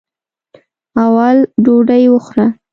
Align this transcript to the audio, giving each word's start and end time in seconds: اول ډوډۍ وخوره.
اول 1.03 1.37
ډوډۍ 1.63 2.03
وخوره. 2.13 2.45